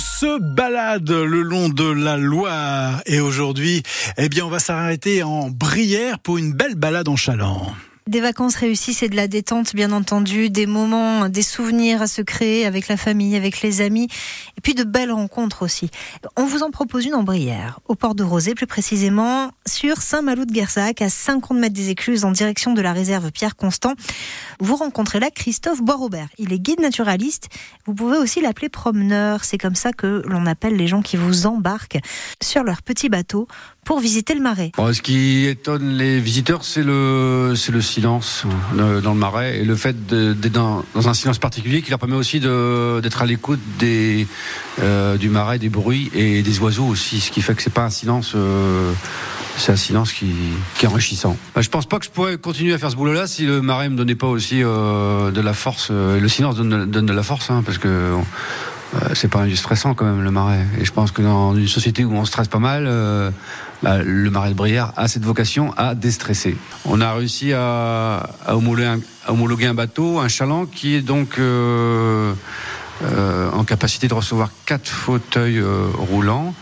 [0.00, 3.82] se balade le long de la Loire et aujourd'hui,
[4.16, 7.66] eh bien, on va s'arrêter en Brière pour une belle balade en chaland.
[8.10, 12.22] Des vacances réussies, c'est de la détente, bien entendu, des moments, des souvenirs à se
[12.22, 14.08] créer avec la famille, avec les amis,
[14.58, 15.90] et puis de belles rencontres aussi.
[16.36, 20.44] On vous en propose une en Brière, au port de Rosé, plus précisément sur Saint-Malo
[20.44, 23.94] de Guersac, à 50 mètres des écluses, en direction de la réserve Pierre Constant.
[24.58, 26.30] Vous rencontrez là Christophe Boisrobert.
[26.36, 27.48] Il est guide naturaliste.
[27.86, 29.44] Vous pouvez aussi l'appeler promeneur.
[29.44, 32.00] C'est comme ça que l'on appelle les gens qui vous embarquent
[32.42, 33.46] sur leur petit bateau
[33.84, 34.72] pour visiter le marais.
[34.76, 38.44] ce qui étonne les visiteurs, c'est le, silence
[38.78, 42.16] euh, dans le marais et le fait d'être dans, un silence particulier qui leur permet
[42.16, 47.42] aussi d'être à l'écoute euh, du marais, des bruits et des oiseaux aussi, ce qui
[47.42, 48.32] fait que c'est pas un silence.
[48.34, 48.92] Euh,
[49.56, 50.32] c'est un silence qui,
[50.80, 51.36] est enrichissant.
[51.54, 53.90] Bah, je pense pas que je pourrais continuer à faire ce boulot-là si le marais
[53.90, 55.90] me donnait pas aussi de la force.
[55.90, 58.14] le silence donne, donne de la force, hein, parce que
[59.14, 60.66] c'est pas un stressant quand même le marais.
[60.80, 62.88] Et je pense que dans une société où on stresse pas mal,
[63.82, 66.56] bah, le marais de Brière a cette vocation à déstresser.
[66.84, 72.34] On a réussi à, homologuer, un, bateau, un chaland, qui est donc euh,
[73.02, 76.54] euh, en capacité de recevoir quatre fauteuils euh, roulants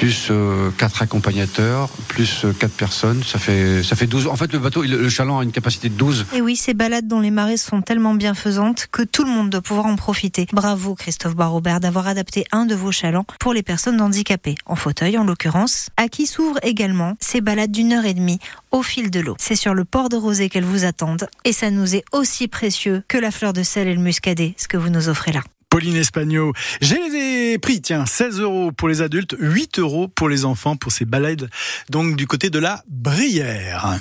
[0.00, 4.28] plus euh, quatre accompagnateurs, plus euh, quatre personnes, ça fait ça fait 12.
[4.28, 6.24] En fait, le bateau, le chaland a une capacité de 12.
[6.32, 9.60] Et oui, ces balades dans les marais sont tellement bienfaisantes que tout le monde doit
[9.60, 10.46] pouvoir en profiter.
[10.54, 15.18] Bravo Christophe Barrobert d'avoir adapté un de vos chalands pour les personnes handicapées, en fauteuil
[15.18, 18.38] en l'occurrence, à qui s'ouvrent également ces balades d'une heure et demie
[18.70, 19.36] au fil de l'eau.
[19.38, 23.02] C'est sur le port de Rosé qu'elles vous attendent et ça nous est aussi précieux
[23.06, 25.42] que la fleur de sel et le muscadet, ce que vous nous offrez là.
[25.70, 26.52] Pauline Espagno.
[26.80, 30.92] J'ai les prix, tiens, 16 euros pour les adultes, 8 euros pour les enfants pour
[30.92, 31.48] ces balades,
[31.88, 33.98] donc du côté de la Brière.